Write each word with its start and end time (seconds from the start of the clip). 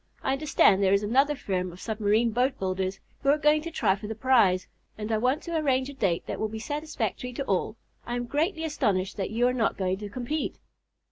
I 0.23 0.33
understand 0.33 0.81
there 0.81 0.93
is 0.95 1.03
another 1.03 1.35
firm 1.35 1.71
of 1.71 1.79
submarine 1.79 2.31
boat 2.31 2.57
builders 2.57 2.99
who 3.21 3.29
are 3.29 3.37
going 3.37 3.61
to 3.61 3.69
try 3.69 3.95
for 3.95 4.07
the 4.07 4.15
prize, 4.15 4.65
and 4.97 5.11
I 5.11 5.19
want 5.19 5.43
to 5.43 5.55
arrange 5.55 5.91
a 5.91 5.93
date 5.93 6.25
that 6.25 6.39
will 6.39 6.49
be 6.49 6.57
satisfactory 6.57 7.33
to 7.33 7.43
all. 7.45 7.75
I 8.03 8.15
am 8.15 8.25
greatly 8.25 8.63
astonished 8.63 9.15
that 9.17 9.29
you 9.29 9.47
are 9.47 9.53
not 9.53 9.77
going 9.77 9.99
to 9.99 10.09
compete." 10.09 10.57